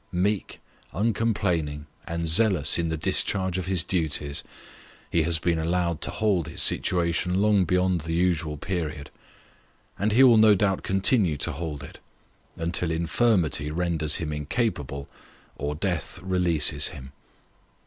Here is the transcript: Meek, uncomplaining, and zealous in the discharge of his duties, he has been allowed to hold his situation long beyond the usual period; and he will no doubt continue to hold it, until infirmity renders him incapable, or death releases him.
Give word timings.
Meek, 0.11 0.59
uncomplaining, 0.93 1.85
and 2.07 2.27
zealous 2.27 2.79
in 2.79 2.89
the 2.89 2.97
discharge 2.97 3.59
of 3.59 3.67
his 3.67 3.83
duties, 3.83 4.41
he 5.11 5.21
has 5.21 5.37
been 5.37 5.59
allowed 5.59 6.01
to 6.01 6.09
hold 6.09 6.47
his 6.47 6.63
situation 6.63 7.39
long 7.39 7.65
beyond 7.65 8.01
the 8.01 8.15
usual 8.15 8.57
period; 8.57 9.11
and 9.99 10.11
he 10.13 10.23
will 10.23 10.37
no 10.37 10.55
doubt 10.55 10.81
continue 10.81 11.37
to 11.37 11.51
hold 11.51 11.83
it, 11.83 11.99
until 12.57 12.89
infirmity 12.89 13.69
renders 13.69 14.15
him 14.15 14.33
incapable, 14.33 15.07
or 15.55 15.75
death 15.75 16.17
releases 16.23 16.87
him. 16.87 17.11